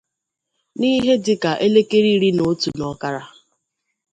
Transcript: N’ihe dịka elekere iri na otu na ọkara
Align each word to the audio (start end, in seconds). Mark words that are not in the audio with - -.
N’ihe 0.77 1.13
dịka 1.25 1.51
elekere 1.65 2.09
iri 2.15 2.29
na 2.35 2.43
otu 2.51 2.69
na 2.77 2.85
ọkara 2.93 3.21